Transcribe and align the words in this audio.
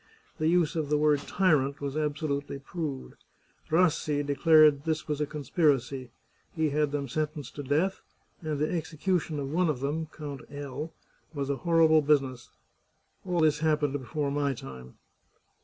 The 0.39 0.47
use 0.47 0.75
of 0.75 0.89
the 0.89 0.97
word" 0.97 1.19
tyrant" 1.27 1.79
was 1.79 1.95
absolutely 1.95 2.57
proved. 2.57 3.23
Rassi 3.69 4.25
declared 4.25 4.83
this 4.83 5.07
was 5.07 5.21
a 5.21 5.27
conspiracy; 5.27 6.09
he 6.55 6.71
had 6.71 6.91
them 6.91 7.07
sentenced 7.07 7.53
to 7.57 7.61
death, 7.61 8.01
and 8.41 8.57
the 8.57 8.73
execution 8.75 9.39
of 9.39 9.51
one 9.51 9.69
of 9.69 9.79
them. 9.79 10.07
Count 10.07 10.41
L, 10.49 10.91
was 11.35 11.51
a 11.51 11.57
horrible 11.57 12.01
business. 12.01 12.49
All 13.27 13.41
this 13.41 13.59
happened 13.59 13.93
before 13.93 14.31
my 14.31 14.55
time. 14.55 14.95